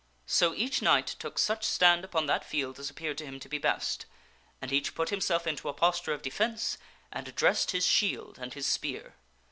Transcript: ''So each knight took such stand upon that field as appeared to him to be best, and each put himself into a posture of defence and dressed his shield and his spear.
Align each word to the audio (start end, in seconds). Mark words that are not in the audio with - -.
''So 0.25 0.55
each 0.55 0.81
knight 0.81 1.05
took 1.05 1.37
such 1.37 1.63
stand 1.63 2.03
upon 2.03 2.25
that 2.25 2.43
field 2.43 2.79
as 2.79 2.89
appeared 2.89 3.19
to 3.19 3.25
him 3.27 3.39
to 3.39 3.47
be 3.47 3.59
best, 3.59 4.07
and 4.59 4.73
each 4.73 4.95
put 4.95 5.09
himself 5.09 5.45
into 5.45 5.69
a 5.69 5.73
posture 5.75 6.11
of 6.11 6.23
defence 6.23 6.79
and 7.11 7.35
dressed 7.35 7.69
his 7.69 7.85
shield 7.85 8.39
and 8.39 8.51
his 8.51 8.65
spear. 8.65 9.13